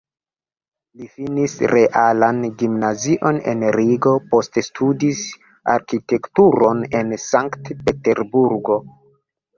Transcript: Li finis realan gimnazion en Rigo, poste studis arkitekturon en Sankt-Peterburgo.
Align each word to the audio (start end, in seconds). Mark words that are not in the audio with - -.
Li 0.99 1.07
finis 1.17 1.53
realan 1.71 2.39
gimnazion 2.61 3.37
en 3.53 3.61
Rigo, 3.77 4.15
poste 4.31 4.63
studis 4.69 5.21
arkitekturon 5.75 6.83
en 7.03 7.17
Sankt-Peterburgo. 7.27 8.83